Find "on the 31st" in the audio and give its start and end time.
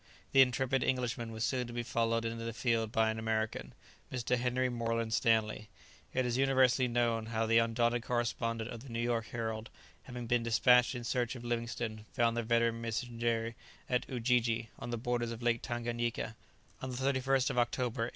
16.81-17.51